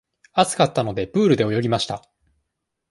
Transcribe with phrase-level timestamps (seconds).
[0.33, 2.01] 暑かったので、プールで泳ぎました。